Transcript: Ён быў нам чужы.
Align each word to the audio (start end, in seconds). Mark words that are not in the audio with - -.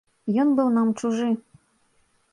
Ён 0.43 0.49
быў 0.59 0.71
нам 0.79 0.87
чужы. 1.03 1.29